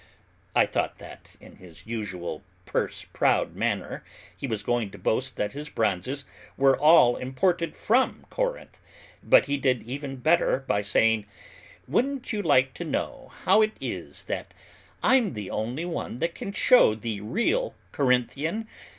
I 0.55 0.65
thought 0.65 0.97
that, 0.97 1.35
in 1.39 1.57
his 1.57 1.85
usual 1.85 2.41
purse 2.65 3.05
proud 3.13 3.55
manner, 3.55 4.03
he 4.35 4.47
was 4.47 4.63
going 4.63 4.89
to 4.89 4.97
boast 4.97 5.35
that 5.35 5.53
his 5.53 5.69
bronzes 5.69 6.25
were 6.57 6.75
all 6.75 7.17
imported 7.17 7.75
from 7.75 8.25
Corinth, 8.31 8.81
but 9.21 9.45
he 9.45 9.57
did 9.57 9.83
even 9.83 10.15
better 10.15 10.63
by 10.67 10.81
saying, 10.81 11.27
"Wouldn't 11.87 12.33
you 12.33 12.41
like 12.41 12.73
to 12.73 12.83
know 12.83 13.31
how 13.43 13.61
it 13.61 13.73
is 13.79 14.23
that 14.23 14.55
I'm 15.03 15.33
the 15.35 15.51
only 15.51 15.85
one 15.85 16.17
that 16.17 16.33
can 16.33 16.51
show 16.51 16.95
the 16.95 17.21
real 17.21 17.75
Corinthian? 17.91 18.67